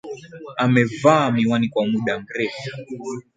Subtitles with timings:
[0.57, 2.69] Amevaa miwani kwa muda mrefu.